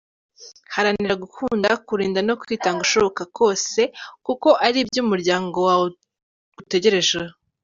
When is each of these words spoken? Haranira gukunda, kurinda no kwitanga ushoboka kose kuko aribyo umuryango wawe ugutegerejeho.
Haranira 0.73 1.13
gukunda, 1.23 1.67
kurinda 1.87 2.19
no 2.27 2.33
kwitanga 2.41 2.79
ushoboka 2.85 3.21
kose 3.37 3.81
kuko 4.25 4.49
aribyo 4.65 4.99
umuryango 5.05 5.57
wawe 5.67 5.85
ugutegerejeho. 6.51 7.31